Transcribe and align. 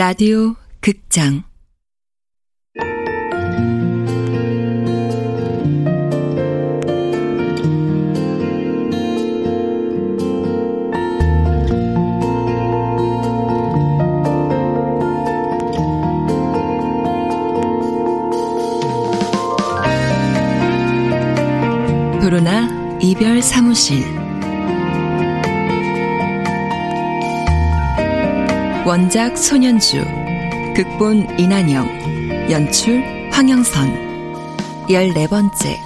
라디오 0.00 0.54
극장. 0.80 1.42
도로나 22.22 22.70
이별 23.02 23.42
사무실 23.42 24.19
원작 28.90 29.38
손현주, 29.38 30.02
극본 30.74 31.38
이난영, 31.38 32.50
연출 32.50 33.00
황영선, 33.30 33.88
열네 34.90 35.28
번째. 35.28 35.80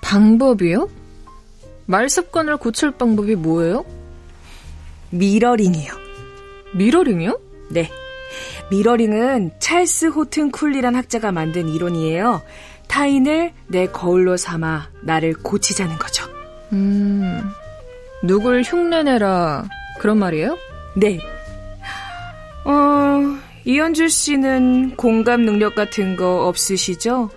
방법이요? 0.00 0.88
말 1.86 2.08
습관을 2.08 2.58
고칠 2.58 2.92
방법이 2.92 3.34
뭐예요? 3.34 3.84
미러링이요. 5.10 6.01
미러링이요? 6.74 7.38
네. 7.70 7.90
미러링은 8.70 9.52
찰스 9.58 10.06
호튼 10.06 10.50
쿨리란 10.50 10.94
학자가 10.94 11.32
만든 11.32 11.68
이론이에요. 11.68 12.42
타인을 12.88 13.52
내 13.68 13.86
거울로 13.86 14.36
삼아 14.36 14.90
나를 15.02 15.34
고치자는 15.34 15.96
거죠. 15.98 16.26
음, 16.72 17.42
누굴 18.22 18.62
흉내내라 18.62 19.64
그런 19.98 20.18
말이에요? 20.18 20.56
네. 20.96 21.18
어, 22.64 23.38
이현주 23.64 24.08
씨는 24.08 24.96
공감 24.96 25.42
능력 25.42 25.74
같은 25.74 26.16
거 26.16 26.46
없으시죠? 26.46 27.30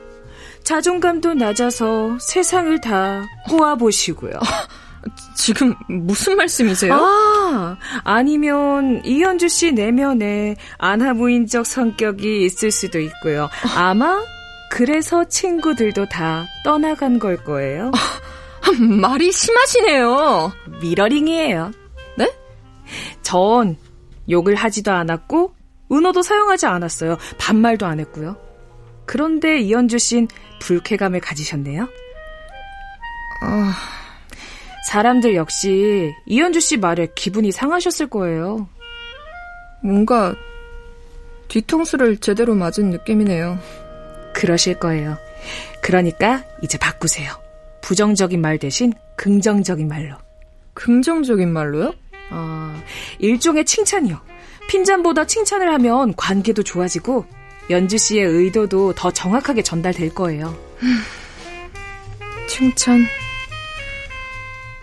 자존감도 0.63 1.35
낮아서 1.35 2.17
세상을 2.19 2.81
다 2.81 3.23
꼬아보시고요. 3.49 4.33
지금 5.35 5.75
무슨 5.87 6.37
말씀이세요? 6.37 6.93
아, 6.93 7.77
아니면 8.03 9.01
이현주 9.05 9.49
씨 9.49 9.71
내면에 9.71 10.55
안하무인적 10.77 11.65
성격이 11.65 12.45
있을 12.45 12.71
수도 12.71 12.99
있고요. 12.99 13.49
아마 13.75 14.23
그래서 14.71 15.27
친구들도 15.27 16.07
다 16.09 16.45
떠나간 16.63 17.19
걸 17.19 17.37
거예요. 17.43 17.91
말이 18.79 19.31
심하시네요. 19.31 20.51
미러링이에요. 20.81 21.71
네? 22.17 22.33
전 23.21 23.77
욕을 24.29 24.55
하지도 24.55 24.91
않았고 24.91 25.53
은어도 25.91 26.23
사용하지 26.23 26.65
않았어요. 26.65 27.17
반말도 27.37 27.85
안 27.85 27.99
했고요. 27.99 28.37
그런데 29.05 29.59
이현주 29.59 29.99
씨는 29.99 30.27
불쾌감을 30.59 31.19
가지셨네요. 31.19 31.87
아... 33.43 33.75
사람들 34.85 35.35
역시 35.35 36.13
이현주 36.27 36.59
씨 36.59 36.77
말에 36.77 37.07
기분이 37.15 37.51
상하셨을 37.51 38.07
거예요. 38.07 38.69
뭔가 39.81 40.35
뒤통수를 41.47 42.17
제대로 42.17 42.55
맞은 42.55 42.91
느낌이네요. 42.91 43.57
그러실 44.33 44.79
거예요. 44.79 45.17
그러니까 45.81 46.43
이제 46.61 46.77
바꾸세요. 46.77 47.31
부정적인 47.81 48.41
말 48.41 48.57
대신 48.57 48.93
긍정적인 49.17 49.87
말로. 49.87 50.15
긍정적인 50.73 51.51
말로요? 51.51 51.93
어, 52.31 52.83
일종의 53.19 53.65
칭찬이요. 53.65 54.19
핀잔보다 54.67 55.25
칭찬을 55.25 55.71
하면 55.73 56.15
관계도 56.15 56.63
좋아지고 56.63 57.25
연주 57.69 57.97
씨의 57.97 58.25
의도도 58.25 58.93
더 58.93 59.11
정확하게 59.11 59.61
전달될 59.61 60.13
거예요. 60.13 60.55
칭찬. 62.47 63.05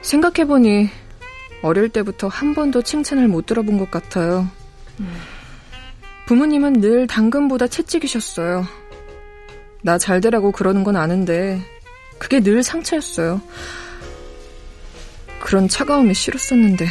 생각해보니 0.02 0.88
어릴 1.62 1.88
때부터 1.88 2.28
한 2.28 2.54
번도 2.54 2.82
칭찬을 2.82 3.28
못 3.28 3.46
들어본 3.46 3.78
것 3.78 3.90
같아요. 3.90 4.48
부모님은 6.26 6.74
늘 6.80 7.06
당근보다 7.06 7.68
채찍이셨어요. 7.68 8.66
나 9.84 9.98
잘 9.98 10.20
되라고 10.20 10.52
그러는 10.52 10.84
건 10.84 10.96
아는데 10.96 11.60
그게 12.18 12.40
늘 12.40 12.62
상처였어요. 12.62 13.40
그런 15.40 15.66
차가움이 15.68 16.14
싫었었는데 16.14 16.86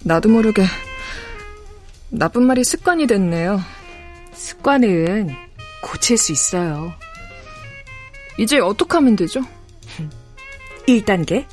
나도 0.00 0.28
모르게 0.28 0.64
나쁜 2.10 2.44
말이 2.44 2.62
습관이 2.64 3.06
됐네요. 3.06 3.60
습관은 4.34 5.34
고칠 5.82 6.18
수 6.18 6.32
있어요. 6.32 6.92
이제 8.38 8.58
어떻게 8.58 8.92
하면 8.94 9.16
되죠? 9.16 9.40
1단계. 10.86 11.46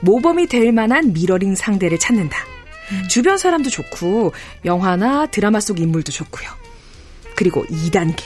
모범이 0.00 0.46
될 0.46 0.72
만한 0.72 1.12
미러링 1.12 1.54
상대를 1.54 1.98
찾는다. 1.98 2.38
음. 2.92 3.08
주변 3.08 3.38
사람도 3.38 3.70
좋고, 3.70 4.32
영화나 4.64 5.26
드라마 5.26 5.60
속 5.60 5.80
인물도 5.80 6.12
좋고요. 6.12 6.48
그리고 7.36 7.64
2단계. 7.66 8.22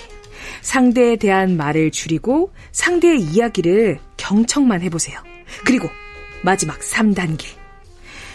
상대에 0.60 1.16
대한 1.16 1.56
말을 1.56 1.90
줄이고, 1.90 2.52
상대의 2.72 3.20
이야기를 3.20 3.98
경청만 4.16 4.82
해보세요. 4.82 5.18
그리고 5.64 5.88
마지막 6.42 6.80
3단계. 6.80 7.46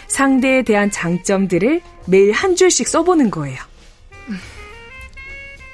상대에 0.06 0.62
대한 0.62 0.90
장점들을 0.90 1.80
매일 2.06 2.32
한 2.32 2.56
줄씩 2.56 2.88
써보는 2.88 3.30
거예요. 3.30 3.58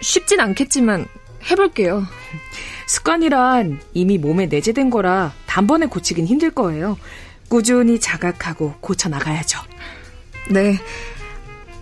쉽진 0.00 0.40
않겠지만, 0.40 1.06
해볼게요. 1.50 2.06
습관이란 2.86 3.80
이미 3.94 4.18
몸에 4.18 4.46
내재된 4.46 4.90
거라 4.90 5.32
단번에 5.56 5.86
고치긴 5.86 6.26
힘들 6.26 6.50
거예요. 6.50 6.98
꾸준히 7.48 7.98
자각하고 7.98 8.74
고쳐 8.82 9.08
나가야죠. 9.08 9.58
네. 10.50 10.76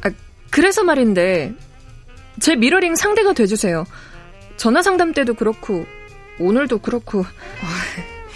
아, 0.00 0.10
그래서 0.48 0.84
말인데 0.84 1.52
제 2.38 2.54
미러링 2.54 2.94
상대가 2.94 3.32
돼주세요. 3.32 3.84
전화 4.56 4.80
상담 4.80 5.12
때도 5.12 5.34
그렇고 5.34 5.86
오늘도 6.38 6.78
그렇고 6.78 7.26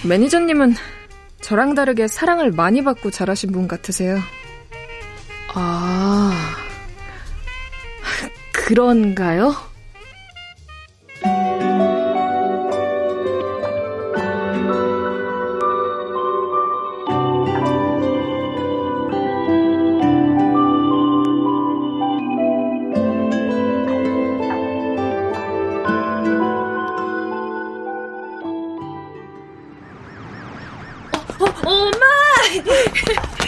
매니저님은 0.09 0.75
저랑 1.41 1.77
다르게 1.77 2.09
사랑을 2.09 2.51
많이 2.51 2.83
받고 2.83 3.13
자라신 3.13 3.53
분 3.53 3.69
같으세요. 3.69 4.19
아 5.55 6.57
그런가요? 8.53 9.55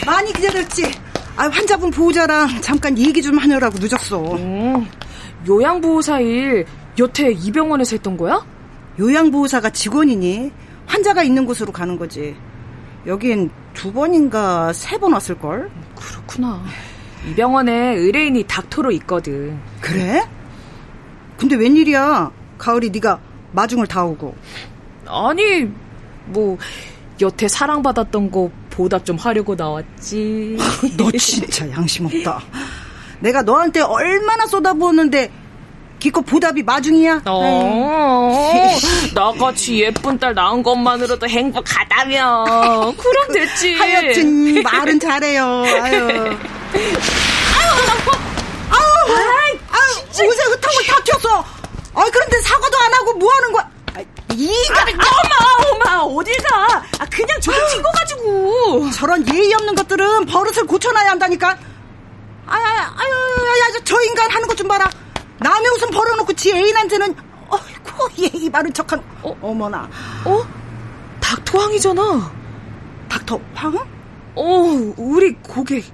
많이 0.07 0.33
기다렸지? 0.33 0.85
아, 1.37 1.49
환자분 1.49 1.91
보호자랑 1.91 2.61
잠깐 2.61 2.97
얘기 2.99 3.23
좀 3.23 3.39
하느라고 3.39 3.79
늦었어. 3.79 4.35
음, 4.37 4.87
요양보호사 5.49 6.21
일 6.21 6.67
여태 6.99 7.31
이 7.31 7.51
병원에서 7.51 7.97
했던 7.97 8.17
거야? 8.17 8.45
요양보호사가 8.99 9.71
직원이니 9.71 10.51
환자가 10.87 11.23
있는 11.23 11.47
곳으로 11.47 11.73
가는 11.73 11.97
거지. 11.97 12.37
여긴 13.07 13.51
두 13.73 13.93
번인가 13.93 14.73
세 14.73 14.99
번 14.99 15.13
왔을걸? 15.15 15.71
그렇구나. 15.97 16.63
이 17.31 17.35
병원에 17.35 17.95
의뢰인이 17.95 18.45
닥터로 18.45 18.91
있거든. 18.93 19.59
그래? 19.81 20.23
근데 21.39 21.57
웬일이야? 21.57 22.31
가을이 22.59 22.91
네가 22.91 23.19
마중을 23.53 23.87
다 23.87 24.05
오고. 24.05 24.35
아니, 25.07 25.67
뭐 26.27 26.59
여태 27.21 27.49
사랑받았던 27.49 28.31
거 28.31 28.51
보답 28.71 29.05
좀 29.05 29.17
하려고 29.17 29.55
나왔지. 29.55 30.57
너 30.97 31.11
진짜 31.13 31.71
양심 31.71 32.07
없다. 32.07 32.43
내가 33.21 33.43
너한테 33.43 33.81
얼마나 33.81 34.47
쏟아부었는데 34.47 35.31
기껏 35.99 36.23
보답이 36.23 36.63
마중이야? 36.63 37.23
어, 37.27 38.77
나같이 39.15 39.81
예쁜 39.81 40.19
딸 40.19 40.33
낳은 40.35 40.63
것만으로도 40.63 41.29
행복하다며. 41.29 42.95
그럼 42.97 43.33
됐지. 43.35 43.75
하여튼 43.79 44.63
말은 44.63 44.99
잘해요. 44.99 45.45
아유. 45.45 46.09
아유 46.09 46.37
아우, 48.71 49.13
아우, 49.69 50.27
옷에 50.27 50.43
흙탕물 50.43 50.87
다 50.87 51.03
튀었어. 51.05 51.45
아, 51.93 52.05
그런데 52.13 52.41
사과도 52.41 52.79
안 52.79 52.95
하고 52.95 53.13
뭐 53.15 53.31
하는 53.35 53.53
거야? 53.53 53.69
이가 54.35 54.83
엄마 54.83 55.97
엄마 55.97 56.03
어딜 56.03 56.37
가? 56.39 56.83
아 56.99 57.07
그냥 57.11 57.41
저기 57.41 57.57
튄거 57.59 57.85
가지고. 57.99 58.91
저런 58.93 59.27
예의 59.35 59.53
없는 59.55 59.75
것들은 59.75 60.27
버릇을 60.27 60.67
고쳐놔야 60.67 61.11
한다니까. 61.11 61.57
아유, 62.47 62.63
아유, 62.65 63.13
아유, 63.65 63.81
저 63.85 64.01
인간 64.03 64.31
하는 64.31 64.47
것 64.49 64.55
좀 64.57 64.69
봐라. 64.69 64.91
남의 65.39 65.71
옷은 65.73 65.91
버려놓고 65.91 66.33
지 66.35 66.53
애인한테는 66.53 67.15
어이구 67.49 68.09
예의 68.19 68.51
바른 68.51 68.73
척한. 68.73 69.03
어, 69.23 69.35
어머나. 69.41 69.89
어? 70.25 70.43
닥터황이잖아. 71.21 72.33
닥터 73.09 73.41
황? 73.55 73.75
어, 74.35 74.43
우리 74.97 75.33
고객. 75.37 75.85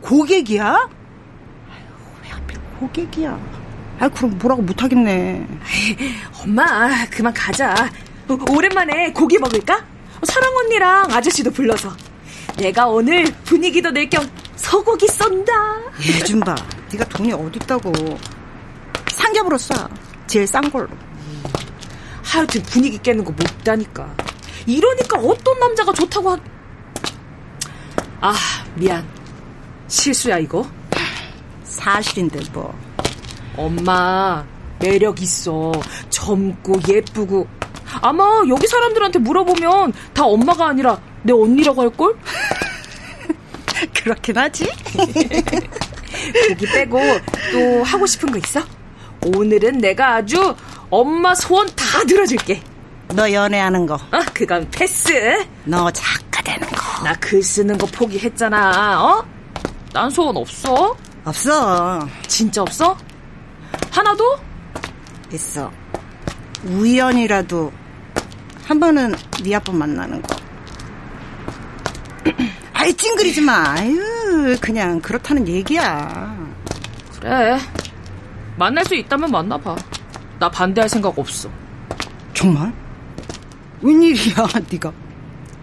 고객이야? 0.00 0.64
아유, 0.74 1.82
왜 2.22 2.28
하필 2.30 2.58
고객이야? 2.78 3.38
아, 4.00 4.08
그럼 4.10 4.38
뭐라고 4.38 4.62
못하겠네. 4.62 5.46
엄마, 6.48 6.88
그만 7.10 7.34
가자. 7.34 7.74
오랜만에 8.50 9.12
고기 9.12 9.36
먹을까? 9.38 9.84
사랑 10.22 10.56
언니랑 10.56 11.12
아저씨도 11.12 11.50
불러서. 11.50 11.94
내가 12.56 12.86
오늘 12.86 13.24
분위기도 13.44 13.90
낼 13.90 14.08
겸 14.08 14.26
소고기 14.56 15.06
쏜다. 15.08 15.52
요즘 16.20 16.40
봐. 16.40 16.54
네가 16.90 17.04
돈이 17.04 17.32
어딨다고. 17.34 17.92
삼겹으로 19.12 19.58
쏴. 19.58 19.88
제일 20.26 20.46
싼 20.46 20.70
걸로. 20.70 20.88
하여튼 22.24 22.62
분위기 22.62 22.96
깨는 22.96 23.24
거 23.24 23.30
못다니까. 23.30 24.10
이러니까 24.66 25.18
어떤 25.18 25.58
남자가 25.60 25.92
좋다고 25.92 26.30
하... 26.30 26.38
아, 28.22 28.34
미안. 28.74 29.06
실수야, 29.86 30.38
이거. 30.38 30.66
사실인데 31.64 32.40
뭐. 32.54 32.74
엄마, 33.56 34.44
매력 34.80 35.20
있어. 35.22 35.72
젊고 36.10 36.74
예쁘고. 36.88 37.46
아마 38.02 38.42
여기 38.48 38.66
사람들한테 38.66 39.18
물어보면 39.20 39.92
다 40.12 40.24
엄마가 40.24 40.68
아니라 40.68 41.00
내 41.22 41.32
언니라고 41.32 41.82
할걸? 41.82 42.16
그렇긴 44.02 44.36
하지. 44.38 44.70
고기 46.48 46.66
빼고 46.66 46.98
또 47.52 47.82
하고 47.84 48.06
싶은 48.06 48.30
거 48.32 48.38
있어? 48.38 48.60
오늘은 49.36 49.78
내가 49.78 50.16
아주 50.16 50.54
엄마 50.90 51.34
소원 51.34 51.66
다 51.74 51.84
들어줄게. 52.06 52.62
너 53.08 53.30
연애하는 53.32 53.86
거. 53.86 53.94
어, 53.94 54.20
그건 54.34 54.68
패스. 54.70 55.12
너 55.64 55.90
작가 55.90 56.42
되는 56.42 56.68
거. 56.68 57.04
나 57.04 57.14
글 57.14 57.42
쓰는 57.42 57.78
거 57.78 57.86
포기했잖아. 57.86 59.02
어? 59.02 59.24
난 59.92 60.10
소원 60.10 60.36
없어. 60.36 60.94
없어. 61.24 62.06
진짜 62.26 62.62
없어? 62.62 62.96
하나도? 63.90 64.36
있어. 65.32 65.70
우연이라도 66.64 67.72
한 68.64 68.80
번은 68.80 69.14
네 69.42 69.54
아빠 69.54 69.72
만나는 69.72 70.20
거. 70.22 70.36
아이 72.72 72.92
찡그리지 72.94 73.40
마. 73.40 73.74
아유 73.76 74.56
그냥 74.60 75.00
그렇다는 75.00 75.46
얘기야. 75.48 76.36
그래. 77.20 77.58
만날 78.56 78.84
수 78.84 78.94
있다면 78.94 79.30
만나봐. 79.30 79.76
나 80.38 80.50
반대할 80.50 80.88
생각 80.88 81.18
없어. 81.18 81.50
정말? 82.34 82.72
웬일이야 83.80 84.46
네가? 84.70 84.92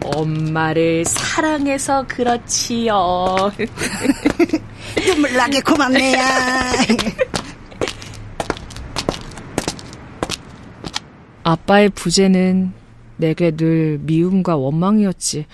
엄마를 0.03 1.03
사랑해서 1.06 2.06
그렇지요. 2.07 3.51
눈물 5.06 5.33
나게 5.35 5.59
고맙네야. 5.61 6.71
아빠의 11.47 11.89
부재는 11.89 12.74
내게 13.18 13.51
늘 13.51 14.00
미움과 14.01 14.56
원망이었지 14.56 15.45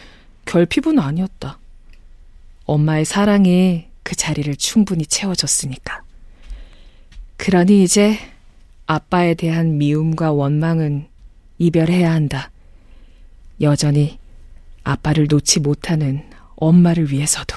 결핍은 0.46 0.98
아니었다. 0.98 1.60
엄마의 2.64 3.04
사랑이 3.04 3.88
그 4.02 4.16
자리를 4.16 4.56
충분히 4.56 5.06
채워줬으니까. 5.06 6.04
그러니 7.36 7.84
이제 7.84 8.18
아빠에 8.86 9.34
대한 9.34 9.78
미움과 9.78 10.32
원망은 10.32 11.08
이별해야 11.58 12.10
한다. 12.10 12.52
여전히 13.60 14.18
아빠를 14.86 15.28
놓지 15.30 15.60
못하는 15.60 16.24
엄마를 16.56 17.12
위해서도. 17.12 17.54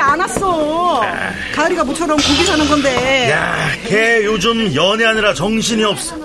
안 0.00 0.20
왔어? 0.20 1.02
가을이가 1.54 1.84
모처럼 1.84 2.16
고기 2.16 2.44
사는 2.44 2.66
건데. 2.68 3.30
야, 3.30 3.70
걔 3.86 4.24
요즘 4.24 4.74
연애하느라 4.74 5.34
정신이 5.34 5.84
없어. 5.84 6.16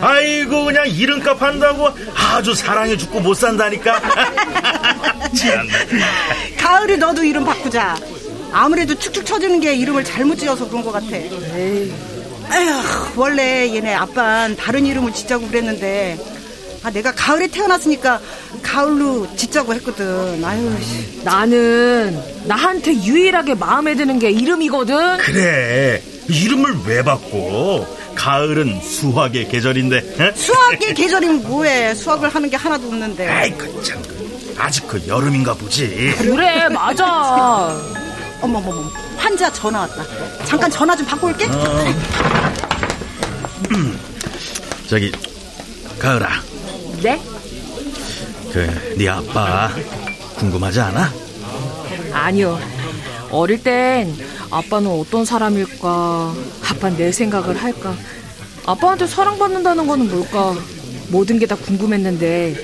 아이고 0.00 0.64
그냥 0.64 0.88
이름값 0.88 1.40
한다고 1.40 1.88
아주 2.14 2.54
사랑해 2.54 2.96
죽고 2.96 3.20
못 3.20 3.34
산다니까. 3.34 4.00
참. 5.36 5.68
가을이 6.58 6.96
너도 6.96 7.22
이름 7.22 7.44
바꾸자. 7.44 7.96
아무래도 8.52 8.94
축축 8.98 9.24
처지는 9.26 9.60
게 9.60 9.74
이름을 9.74 10.04
잘못 10.04 10.36
지어서 10.36 10.68
그런 10.68 10.82
것 10.84 10.92
같아. 10.92 11.06
에휴, 11.16 12.82
원래 13.16 13.74
얘네 13.74 13.94
아빠는 13.94 14.56
다른 14.56 14.86
이름을 14.86 15.12
짓자고 15.12 15.46
그랬는데 15.48 16.16
아, 16.86 16.90
내가 16.90 17.10
가을에 17.10 17.48
태어났으니까 17.48 18.20
가을로 18.62 19.26
짓자고 19.34 19.74
했거든. 19.74 20.44
아유, 20.44 20.72
씨. 20.80 21.20
나는 21.24 22.16
나한테 22.44 22.94
유일하게 23.02 23.56
마음에 23.56 23.96
드는 23.96 24.20
게 24.20 24.30
이름이거든. 24.30 25.16
그래 25.18 26.00
이름을 26.28 26.76
왜 26.86 27.02
바꿔? 27.02 27.84
가을은 28.14 28.80
수학의 28.82 29.48
계절인데. 29.48 29.96
에? 29.96 30.32
수학의 30.36 30.94
계절이면 30.94 31.42
뭐해? 31.42 31.92
수학을 31.96 32.28
하는 32.32 32.48
게 32.48 32.56
하나도 32.56 32.86
없는데. 32.86 33.26
아이 33.26 33.50
그참 33.58 34.00
아직 34.56 34.86
그 34.86 35.02
여름인가 35.08 35.54
보지. 35.54 36.14
그래, 36.18 36.68
맞아. 36.68 37.76
어머머머, 38.40 38.88
환자 39.16 39.52
전화 39.52 39.80
왔다. 39.80 40.04
잠깐 40.44 40.70
전화 40.70 40.94
좀 40.94 41.04
받고 41.04 41.26
올게. 41.26 41.46
저기 44.88 45.10
가을아, 45.98 46.28
네? 47.02 47.20
그 48.52 48.96
네 48.96 49.08
아빠 49.08 49.70
궁금하지 50.36 50.80
않아? 50.80 51.12
아니요. 52.12 52.58
어릴 53.30 53.62
땐 53.62 54.14
아빠는 54.50 54.90
어떤 54.90 55.24
사람일까? 55.24 56.34
아빠는 56.70 56.96
내 56.96 57.12
생각을 57.12 57.56
할까? 57.62 57.94
아빠한테 58.66 59.06
사랑받는다는 59.06 59.86
거는 59.86 60.08
뭘까? 60.10 60.54
모든 61.08 61.38
게 61.38 61.46
다 61.46 61.54
궁금했는데 61.56 62.56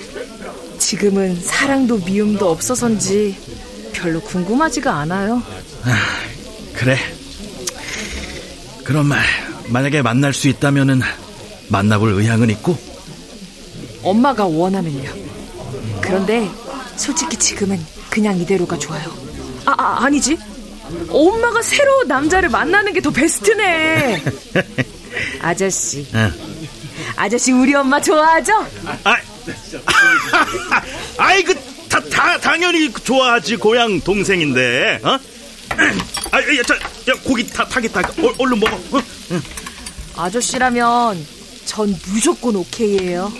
지금은 0.78 1.36
사랑도 1.40 1.98
미움도 1.98 2.48
없어서인지 2.50 3.36
별로 3.92 4.20
궁금하지가 4.20 4.92
않아요. 5.00 5.42
그래. 6.74 6.96
그런 8.84 9.06
말 9.06 9.20
만약에 9.68 10.02
만날 10.02 10.32
수 10.32 10.48
있다면은 10.48 11.00
만나볼 11.68 12.12
의향은 12.12 12.50
있고. 12.50 12.76
엄마가 14.02 14.44
원하면요. 14.46 15.10
그런데 16.00 16.48
솔직히 16.96 17.36
지금은 17.36 17.84
그냥 18.10 18.36
이대로가 18.38 18.78
좋아요. 18.78 19.10
아, 19.64 19.74
아 19.78 20.04
아니지. 20.04 20.36
엄마가 21.08 21.62
새로 21.62 22.04
남자를 22.04 22.48
만나는 22.48 22.92
게 22.92 23.00
더 23.00 23.10
베스트네. 23.10 24.22
아저씨. 25.40 26.06
응. 26.14 26.32
아저씨 27.16 27.52
우리 27.52 27.74
엄마 27.74 28.00
좋아하죠? 28.00 28.52
아, 29.04 29.16
아이 31.18 31.42
그 31.42 31.54
다, 31.88 32.00
다 32.10 32.38
당연히 32.38 32.90
좋아하지 32.92 33.56
고향 33.56 34.00
동생인데. 34.00 35.00
어? 35.02 35.18
아, 36.30 36.38
야, 36.38 36.62
저, 36.66 36.74
야, 36.74 37.14
고기 37.24 37.46
다 37.46 37.66
타겠다. 37.66 38.00
얼, 38.22 38.34
얼른 38.38 38.60
먹어. 38.60 38.76
어? 38.98 39.02
아저씨라면 40.16 41.26
전 41.64 41.94
무조건 42.08 42.56
오케이예요. 42.56 43.32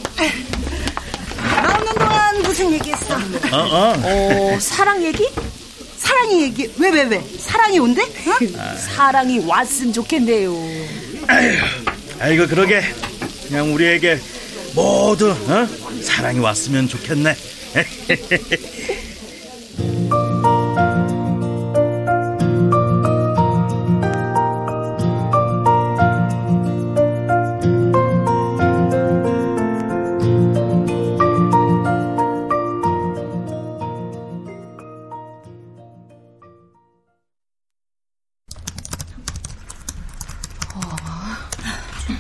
나오는 1.63 1.93
동안 1.95 2.43
무슨 2.43 2.73
얘기했어? 2.73 3.15
어, 3.15 3.57
어. 3.57 3.95
어, 4.55 4.59
사랑 4.61 5.03
얘기? 5.05 5.29
사랑이 5.99 6.43
얘기. 6.43 6.71
왜, 6.79 6.91
왜, 6.91 7.03
왜? 7.05 7.23
사랑이 7.39 7.79
온대? 7.79 8.03
어? 8.03 8.77
사랑이 8.77 9.41
왔으면 9.41 9.93
좋겠네요. 9.93 10.53
아이고 12.21 12.47
그러게 12.47 12.83
그냥 13.49 13.73
우리에게 13.75 14.19
모두 14.75 15.31
어? 15.31 15.69
사랑이 16.03 16.39
왔으면 16.39 16.89
좋겠네. 16.89 17.37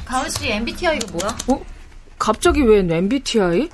가은 0.05 0.29
씨 0.31 0.51
MBTI가 0.51 1.13
뭐야? 1.13 1.37
어? 1.49 1.65
갑자기 2.19 2.63
웬 2.63 2.91
MBTI? 2.91 3.69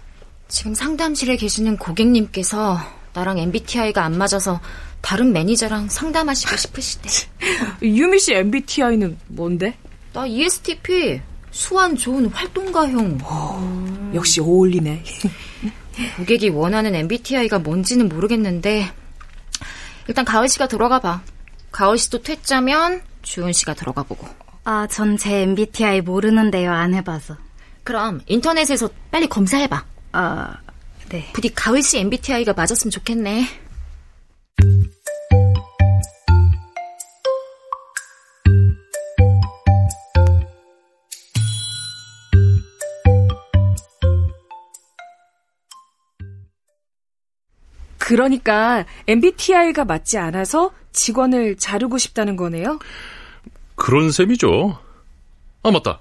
지금 0.49 0.75
상담실에 0.75 1.37
계시는 1.37 1.77
고객님께서 1.77 2.79
나랑 3.13 3.39
MBTI가 3.39 4.05
안 4.05 4.17
맞아서 4.17 4.61
다른 5.01 5.33
매니저랑 5.33 5.89
상담하시고 5.89 6.57
싶으시대. 6.57 7.09
유미 7.83 8.19
씨 8.19 8.35
MBTI는 8.35 9.19
뭔데? 9.29 9.77
나 10.13 10.27
ESTP 10.27 11.21
수완 11.51 11.97
좋은 11.97 12.27
활동가형. 12.27 13.19
오, 13.23 14.15
역시 14.15 14.41
어울리네. 14.41 15.03
고객이 16.17 16.51
원하는 16.51 16.95
MBTI가 16.95 17.59
뭔지는 17.59 18.09
모르겠는데 18.09 18.91
일단 20.07 20.25
가을 20.25 20.49
씨가 20.49 20.69
들어가 20.69 21.01
봐. 21.01 21.23
가을 21.71 21.99
씨도 21.99 22.23
퇴짜면 22.23 23.03
주은 23.23 23.53
씨가 23.53 23.75
들어가 23.75 24.03
보고. 24.03 24.27
아, 24.71 24.87
전 24.87 25.17
제 25.17 25.41
MBTI 25.45 26.03
모르는데요. 26.03 26.71
안 26.71 26.93
해봐서. 26.93 27.39
그럼 27.85 28.21
인터넷에서 28.27 28.91
빨리 29.11 29.27
검사해봐. 29.27 29.83
아, 30.13 30.59
네. 31.09 31.31
부디 31.33 31.49
가을 31.55 31.81
씨 31.83 31.99
MBTI가 31.99 32.53
맞았으면 32.53 32.91
좋겠네. 32.91 33.47
그러니까 47.99 48.85
MBTI가 49.07 49.85
맞지 49.85 50.19
않아서 50.19 50.73
직원을 50.93 51.57
자르고 51.57 51.99
싶다는 51.99 52.37
거네요? 52.37 52.79
그런 53.79 54.11
셈이죠. 54.11 54.79
아, 55.63 55.71
맞다. 55.71 56.01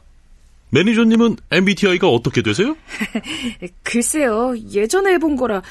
매니저님은 0.72 1.38
MBTI가 1.51 2.10
어떻게 2.10 2.41
되세요? 2.41 2.75
글쎄요, 3.84 4.53
예전에 4.74 5.13
해본 5.13 5.38
거라 5.38 5.62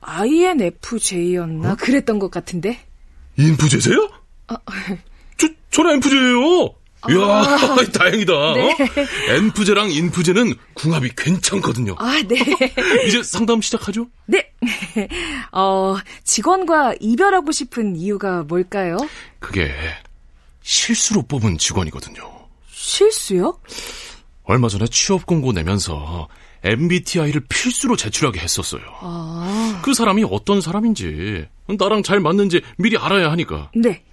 INFJ였나? 0.00 1.74
그랬던 1.76 2.18
것 2.18 2.30
같은데. 2.30 2.80
인프제세요? 3.36 4.08
아, 4.46 4.56
저, 5.36 5.48
저는 5.70 5.94
엔프제예요. 5.94 6.74
이야, 7.10 7.86
다행이다. 7.92 8.32
네. 8.54 8.72
어? 8.72 8.76
엔프제랑 9.34 9.90
인프제는 9.90 10.54
궁합이 10.74 11.10
괜찮거든요. 11.16 11.94
아, 11.98 12.20
네. 12.26 12.36
이제 13.06 13.22
상담 13.22 13.60
시작하죠? 13.60 14.08
네. 14.26 14.50
어, 15.52 15.96
직원과 16.24 16.94
이별하고 17.00 17.52
싶은 17.52 17.94
이유가 17.96 18.42
뭘까요? 18.42 18.96
그게 19.38 19.70
실수로 20.68 21.22
뽑은 21.22 21.56
직원이거든요. 21.56 22.20
실수요? 22.70 23.58
얼마 24.44 24.68
전에 24.68 24.86
취업 24.88 25.24
공고 25.24 25.52
내면서 25.52 26.28
MBTI를 26.62 27.46
필수로 27.48 27.96
제출하게 27.96 28.40
했었어요. 28.40 28.82
아. 29.00 29.80
그 29.82 29.94
사람이 29.94 30.26
어떤 30.30 30.60
사람인지, 30.60 31.48
나랑 31.78 32.02
잘 32.02 32.20
맞는지 32.20 32.60
미리 32.76 32.98
알아야 32.98 33.30
하니까. 33.30 33.70
네. 33.74 34.04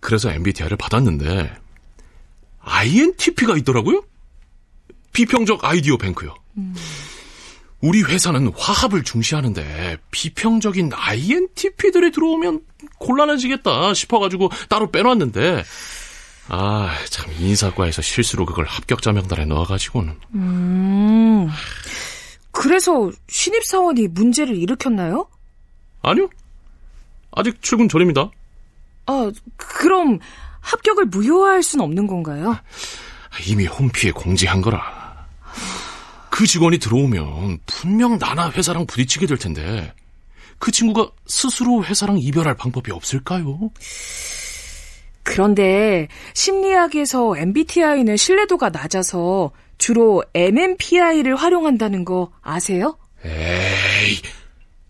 그래서 0.00 0.32
MBTI를 0.32 0.76
받았는데, 0.76 1.54
INTP가 2.58 3.56
있더라고요? 3.58 4.02
비평적 5.12 5.64
아이디어 5.64 5.96
뱅크요. 5.96 6.34
음. 6.56 6.74
우리 7.84 8.02
회사는 8.02 8.50
화합을 8.56 9.04
중시하는데, 9.04 9.98
비평적인 10.10 10.90
INTP들이 10.94 12.12
들어오면 12.12 12.62
곤란해지겠다 12.98 13.92
싶어가지고 13.92 14.48
따로 14.70 14.90
빼놨는데, 14.90 15.62
아, 16.48 16.94
참, 17.10 17.30
인사과에서 17.38 18.00
실수로 18.00 18.46
그걸 18.46 18.64
합격자 18.64 19.12
명단에 19.12 19.44
넣어가지고는. 19.44 20.14
음. 20.34 21.50
그래서 22.52 23.10
신입사원이 23.28 24.08
문제를 24.08 24.56
일으켰나요? 24.56 25.28
아니요. 26.00 26.30
아직 27.32 27.60
출근 27.60 27.86
전입니다. 27.90 28.30
아, 29.04 29.30
그럼 29.58 30.20
합격을 30.60 31.04
무효화할 31.06 31.62
순 31.62 31.82
없는 31.82 32.06
건가요? 32.06 32.56
이미 33.46 33.66
홈피에 33.66 34.10
공지한 34.10 34.62
거라. 34.62 35.03
그 36.34 36.48
직원이 36.48 36.78
들어오면 36.78 37.60
분명 37.64 38.18
나나 38.18 38.50
회사랑 38.50 38.86
부딪히게 38.86 39.26
될 39.26 39.38
텐데, 39.38 39.92
그 40.58 40.72
친구가 40.72 41.12
스스로 41.28 41.84
회사랑 41.84 42.18
이별할 42.18 42.56
방법이 42.56 42.90
없을까요? 42.90 43.70
그런데 45.22 46.08
심리학에서 46.32 47.36
MBTI는 47.36 48.16
신뢰도가 48.16 48.70
낮아서 48.70 49.52
주로 49.78 50.24
MMPI를 50.34 51.36
활용한다는 51.36 52.04
거 52.04 52.32
아세요? 52.42 52.98
에이, 53.24 54.20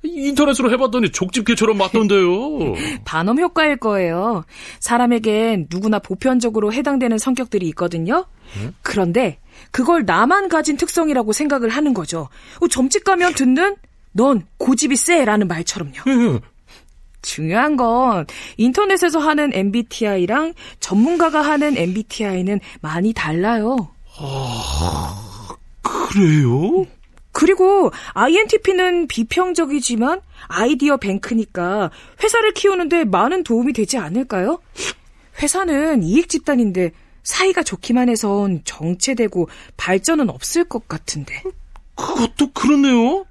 인터넷으로 0.04 0.70
해봤더니 0.72 1.10
족집게처럼 1.10 1.78
맞던데요. 1.78 2.74
반음 3.04 3.38
효과일 3.38 3.76
거예요. 3.76 4.44
사람에겐 4.80 5.68
누구나 5.70 5.98
보편적으로 5.98 6.72
해당되는 6.72 7.18
성격들이 7.18 7.66
있거든요. 7.68 8.26
그런데 8.82 9.38
그걸 9.70 10.04
나만 10.04 10.48
가진 10.48 10.76
특성이라고 10.76 11.32
생각을 11.32 11.68
하는 11.70 11.94
거죠. 11.94 12.28
어, 12.60 12.68
점집 12.68 13.04
가면 13.04 13.34
듣는 13.34 13.76
넌 14.12 14.42
고집이 14.58 14.96
세라는 14.96 15.48
말처럼요. 15.48 15.94
예, 16.06 16.40
중요한 17.22 17.76
건 17.76 18.26
인터넷에서 18.56 19.18
하는 19.18 19.50
MBTI랑 19.52 20.54
전문가가 20.78 21.40
하는 21.42 21.76
MBTI는 21.76 22.60
많이 22.80 23.12
달라요. 23.12 23.88
그래요? 25.82 26.86
그리고 27.44 27.90
INTP는 28.14 29.06
비평적이지만 29.06 30.22
아이디어 30.48 30.96
뱅크니까 30.96 31.90
회사를 32.22 32.54
키우는데 32.54 33.04
많은 33.04 33.44
도움이 33.44 33.74
되지 33.74 33.98
않을까요? 33.98 34.62
회사는 35.42 36.02
이익 36.02 36.30
집단인데 36.30 36.92
사이가 37.22 37.62
좋기만 37.62 38.08
해선 38.08 38.62
정체되고 38.64 39.50
발전은 39.76 40.30
없을 40.30 40.64
것 40.64 40.88
같은데. 40.88 41.42
그것도 41.96 42.52
그렇네요. 42.54 43.26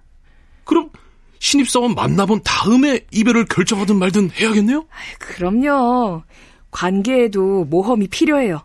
그럼 0.64 0.92
신입사원 1.40 1.96
만나본 1.96 2.42
다음에 2.44 3.08
이별을 3.10 3.46
결정하든 3.46 3.98
말든 3.98 4.30
해야겠네요? 4.30 4.86
그럼요. 5.18 6.22
관계에도 6.70 7.66
모험이 7.66 8.08
필요해요. 8.08 8.62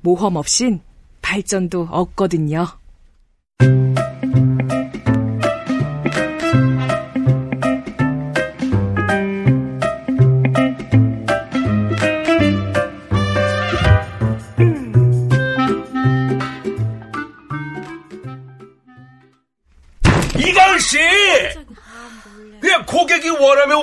모험 0.00 0.34
없인 0.34 0.80
발전도 1.22 1.86
없거든요. 1.92 2.66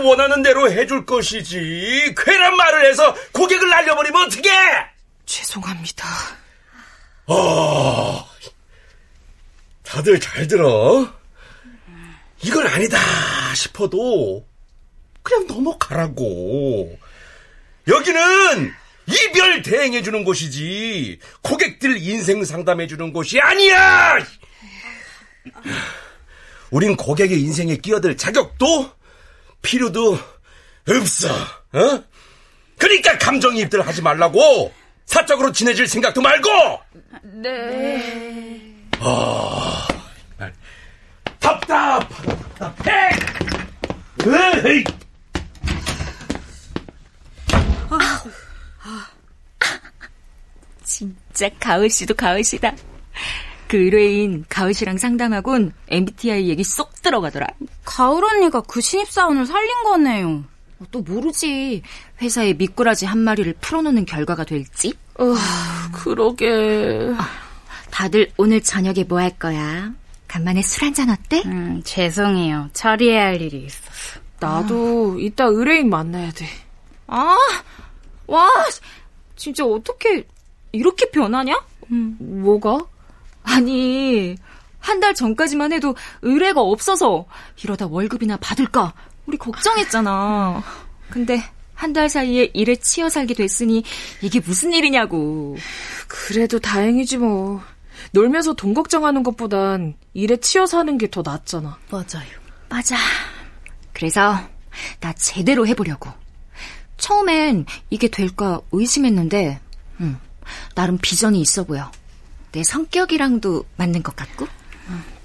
원하는 0.06 0.42
대로 0.42 0.72
해줄 0.72 1.06
것이지. 1.06 2.14
괜한 2.18 2.56
말을 2.56 2.90
해서 2.90 3.16
고객을 3.32 3.70
날려버리면 3.70 4.28
어떡해! 4.28 4.50
죄송합니다. 5.26 6.08
어, 7.28 8.26
다들 9.84 10.20
잘 10.20 10.48
들어. 10.48 11.12
이건 12.42 12.68
아니다 12.68 12.98
싶어도 13.56 14.46
그냥 15.22 15.48
넘어가라고. 15.48 16.98
여기는 17.88 18.74
이별 19.08 19.62
대행해 19.62 20.02
주는 20.04 20.24
곳이지 20.24 21.20
고객들 21.42 21.98
인생 22.02 22.44
상담해 22.44 22.88
주는 22.88 23.12
곳이 23.14 23.40
아니야! 23.40 24.18
우린 26.70 26.96
고객의 26.98 27.40
인생에 27.42 27.78
끼어들 27.78 28.18
자격도 28.18 28.92
필요도 29.62 30.18
없어. 30.88 31.34
어? 31.34 32.04
그러니까 32.78 33.18
감정이입들 33.18 33.86
하지 33.86 34.02
말라고. 34.02 34.74
사적으로 35.06 35.52
친해질 35.52 35.88
생각도 35.88 36.22
말고! 36.22 36.50
네. 37.24 38.76
아, 39.00 39.88
답답! 41.40 42.08
답답해! 42.60 43.10
에이! 44.66 44.84
진짜 50.84 51.50
가을 51.60 51.90
씨도 51.90 52.14
가을 52.16 52.44
씨다. 52.44 52.74
그 53.68 53.78
의뢰인 53.78 54.46
가을 54.50 54.74
씨랑 54.74 54.98
상담하곤 54.98 55.74
MBTI 55.90 56.48
얘기 56.50 56.64
쏙 56.64 57.02
들어가더라. 57.02 57.48
가을 57.86 58.24
언니가 58.24 58.62
그 58.62 58.80
신입사원을 58.82 59.46
살린 59.46 59.84
거네요. 59.84 60.44
어, 60.80 60.86
또 60.92 61.02
모르지. 61.02 61.82
회사에 62.22 62.54
미꾸라지 62.54 63.06
한 63.06 63.20
마리를 63.20 63.54
풀어놓는 63.60 64.06
결과가 64.06 64.44
될지. 64.46 64.94
어, 65.20 65.34
그러게. 65.94 67.12
아, 67.18 67.28
다들 67.92 68.32
오늘 68.38 68.62
저녁에 68.62 69.04
뭐 69.04 69.20
할 69.20 69.38
거야? 69.38 69.92
간만에 70.28 70.62
술 70.62 70.84
한잔 70.86 71.10
어때? 71.10 71.42
음, 71.46 71.82
죄송해요. 71.84 72.70
처리해야 72.74 73.26
할 73.28 73.42
일이 73.42 73.66
있어서. 73.66 74.20
나도 74.40 75.16
아. 75.18 75.20
이따 75.20 75.46
의뢰인 75.46 75.90
만나야 75.90 76.32
돼. 76.32 76.46
아, 77.08 77.36
와, 78.28 78.50
진짜 79.36 79.66
어떻게 79.66 80.24
이렇게 80.74 81.10
변하냐? 81.10 81.60
음, 81.92 82.18
뭐가? 82.20 82.78
아니, 83.48 84.36
한 84.80 85.00
달 85.00 85.14
전까지만 85.14 85.74
해도 85.74 85.96
의뢰가 86.22 86.62
없어서 86.62 87.26
이러다 87.64 87.88
월급이나 87.88 88.38
받을까 88.38 88.94
우리 89.26 89.38
걱정했잖아. 89.38 90.64
근데 91.10 91.42
한 91.74 91.94
달 91.94 92.10
사이에 92.10 92.50
일에 92.54 92.76
치여 92.76 93.10
살게 93.10 93.34
됐으니 93.34 93.84
이게 94.22 94.40
무슨 94.40 94.74
일이냐고. 94.74 95.58
그래도 96.08 96.60
다행이지 96.60 97.18
뭐. 97.18 97.62
놀면서 98.12 98.54
돈 98.54 98.74
걱정하는 98.74 99.24
것보단 99.24 99.96
일에 100.14 100.38
치여 100.38 100.66
사는 100.66 100.98
게 100.98 101.08
더 101.08 101.22
낫잖아. 101.24 101.78
맞아요. 101.90 102.28
맞아. 102.70 102.96
그래서 103.94 104.38
나 105.00 105.14
제대로 105.14 105.68
해보려고. 105.68 106.10
처음엔 106.98 107.66
이게 107.90 108.08
될까 108.08 108.60
의심했는데, 108.72 109.60
음, 110.00 110.18
나름 110.76 110.98
비전이 110.98 111.40
있어 111.42 111.64
보여. 111.64 111.92
내 112.58 112.64
성격이랑도 112.64 113.66
맞는 113.76 114.02
것 114.02 114.16
같고? 114.16 114.48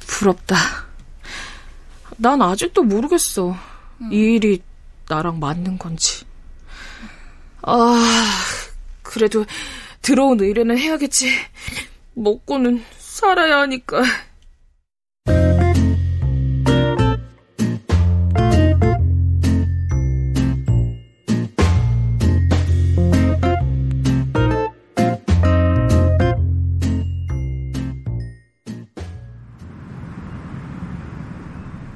부럽다. 0.01 0.55
난 2.19 2.43
아직도 2.43 2.83
모르겠어. 2.83 3.57
음. 4.03 4.13
이 4.13 4.35
일이 4.35 4.61
나랑 5.09 5.41
맞는 5.41 5.79
건지. 5.79 6.27
아, 7.63 7.97
그래도 9.03 9.47
들어온 10.03 10.41
의뢰는 10.41 10.77
해야겠지. 10.77 11.31
먹고는 12.13 12.85
살아야 12.99 13.61
하니까. 13.61 14.03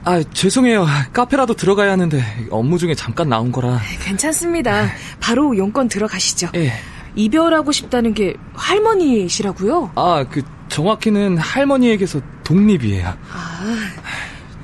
아, 0.06 0.22
죄송해요. 0.22 0.86
카페라도 1.12 1.54
들어가야 1.54 1.90
하는데 1.90 2.22
업무 2.50 2.78
중에 2.78 2.95
잠깐 2.95 3.28
나온 3.28 3.50
거라. 3.50 3.80
괜찮습니다. 4.04 4.86
바로 5.19 5.56
용건 5.56 5.88
들어가시죠. 5.88 6.50
예. 6.54 6.73
이별하고 7.16 7.73
싶다는 7.73 8.14
게 8.14 8.34
할머니시라고요? 8.54 9.90
아, 9.97 10.25
그 10.30 10.42
정확히는 10.69 11.38
할머니에게서 11.38 12.21
독립이에요. 12.45 13.08
아. 13.08 13.76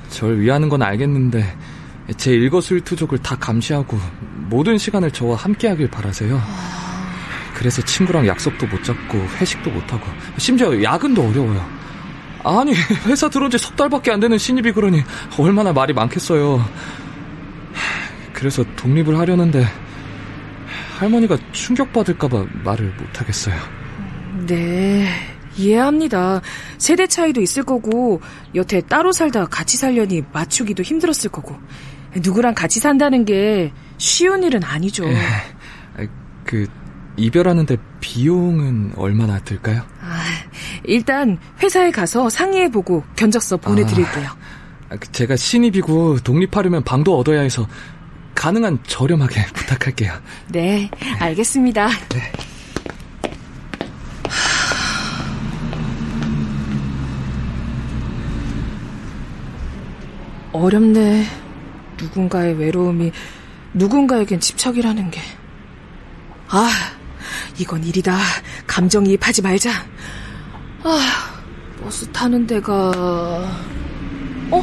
절 0.09 0.39
위하는 0.39 0.69
건 0.69 0.81
알겠는데 0.81 1.57
제 2.15 2.31
일거수일투족을 2.31 3.17
다 3.17 3.35
감시하고 3.35 3.99
모든 4.49 4.77
시간을 4.77 5.11
저와 5.11 5.35
함께하길 5.35 5.89
바라세요. 5.89 6.41
아. 6.41 7.03
그래서 7.53 7.81
친구랑 7.81 8.27
약속도 8.27 8.65
못 8.67 8.81
잡고 8.81 9.17
회식도 9.17 9.71
못 9.71 9.91
하고 9.91 10.05
심지어 10.37 10.81
야근도 10.81 11.21
어려워요. 11.21 11.82
아니 12.43 12.73
회사 13.05 13.29
들어온 13.29 13.49
지 13.49 13.57
석 13.57 13.75
달밖에 13.75 14.11
안 14.11 14.19
되는 14.19 14.37
신입이 14.37 14.71
그러니 14.73 15.01
얼마나 15.37 15.71
말이 15.73 15.93
많겠어요. 15.93 16.63
그래서 18.33 18.63
독립을 18.75 19.17
하려는데 19.17 19.65
할머니가 20.97 21.37
충격받을까봐 21.51 22.45
말을 22.63 22.93
못하겠어요. 22.99 23.55
네, 24.47 25.07
이해합니다. 25.55 26.41
세대 26.77 27.07
차이도 27.07 27.41
있을 27.41 27.63
거고 27.63 28.21
여태 28.55 28.81
따로 28.81 29.11
살다 29.11 29.45
같이 29.45 29.77
살려니 29.77 30.23
맞추기도 30.33 30.83
힘들었을 30.83 31.29
거고 31.31 31.57
누구랑 32.15 32.53
같이 32.53 32.79
산다는 32.79 33.25
게 33.25 33.71
쉬운 33.97 34.43
일은 34.43 34.63
아니죠. 34.63 35.05
에, 35.07 36.07
그 36.45 36.67
이별하는데 37.15 37.77
비용은 38.01 38.93
얼마나 38.97 39.39
들까요? 39.39 39.83
아, 40.01 40.23
일단 40.83 41.37
회사에 41.61 41.91
가서 41.91 42.29
상의해보고 42.29 43.03
견적서 43.15 43.57
보내드릴게요. 43.57 44.29
아, 44.89 44.95
그 44.99 45.11
제가 45.11 45.35
신입이고 45.35 46.19
독립하려면 46.19 46.83
방도 46.83 47.17
얻어야 47.17 47.41
해서 47.41 47.67
가능한 48.35 48.79
저렴하게 48.85 49.45
부탁할게요. 49.53 50.13
네, 50.49 50.89
알겠습니다. 51.19 51.87
네. 52.09 52.31
어렵네. 60.53 61.25
누군가의 61.99 62.53
외로움이 62.59 63.11
누군가에겐 63.73 64.39
집착이라는 64.39 65.11
게. 65.11 65.19
아, 66.47 66.69
이건 67.57 67.83
일이다. 67.83 68.17
감정이입하지 68.67 69.41
말자. 69.41 69.71
아, 70.83 70.99
버스 71.81 72.05
타는 72.11 72.45
데가... 72.45 72.73
어? 74.51 74.57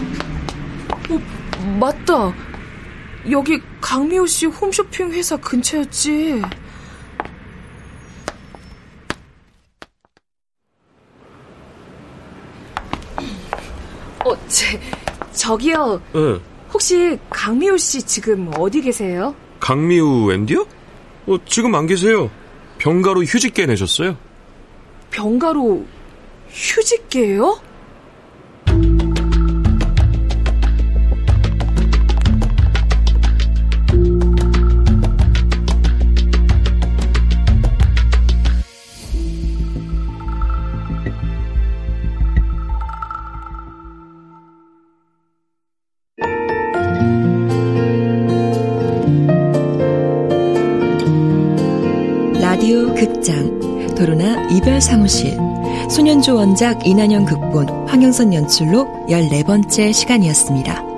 어, 1.08 1.18
맞다. 1.78 2.32
여기 3.30 3.58
강미호 3.80 4.26
씨 4.26 4.46
홈쇼핑 4.46 5.10
회사 5.12 5.36
근처였지. 5.36 6.42
어, 14.24 14.46
제, 14.48 14.78
저기요. 15.32 16.02
네. 16.12 16.38
혹시 16.72 17.18
강미호 17.30 17.78
씨 17.78 18.02
지금 18.02 18.50
어디 18.58 18.82
계세요? 18.82 19.34
강미우 19.58 20.32
앤디요? 20.32 20.66
어, 21.26 21.36
지금 21.46 21.74
안 21.74 21.86
계세요. 21.86 22.30
병가로 22.78 23.24
휴직계 23.24 23.66
내셨어요? 23.66 24.16
병가로 25.10 25.84
휴직계요? 26.52 27.70
극장 53.00 53.79
도로나 54.00 54.48
이별 54.50 54.80
사무실 54.80 55.36
소년조 55.90 56.34
원작 56.34 56.86
이난영 56.86 57.26
극본 57.26 57.86
황영선 57.86 58.32
연출로 58.32 58.86
14번째 59.08 59.92
시간이었습니다. 59.92 60.89